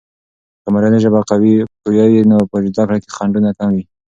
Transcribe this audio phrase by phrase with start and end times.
[0.63, 1.63] که مورنۍ ژبه قوية
[2.11, 3.83] وي، نو په زده کړه کې خنډونه کم وي.